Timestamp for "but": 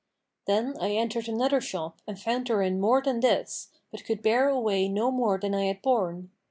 3.91-4.03